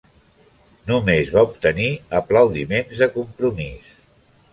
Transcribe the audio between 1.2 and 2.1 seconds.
va obtenir